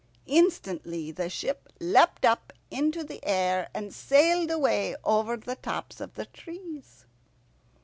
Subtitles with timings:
[0.25, 6.15] Instantly the ship leapt up into the air, and sailed away over the tops of
[6.15, 7.05] the trees.